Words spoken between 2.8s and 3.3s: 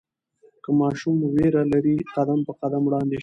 وړاندې شئ.